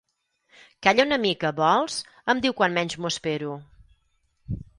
[0.87, 1.99] Calla una mica, vols?
[2.09, 3.55] —em diu quan menys m'ho espero.